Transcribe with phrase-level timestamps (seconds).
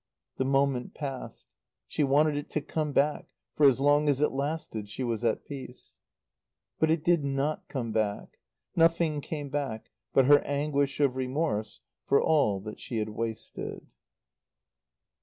[0.37, 1.45] The moment passed.
[1.87, 5.45] She wanted it to come back, for as long as it lasted she was at
[5.45, 5.97] peace.
[6.79, 8.39] But it did not come back.
[8.75, 13.85] Nothing came back but her anguish of remorse for all that she had wasted.